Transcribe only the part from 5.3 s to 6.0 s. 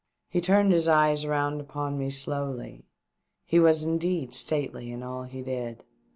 did.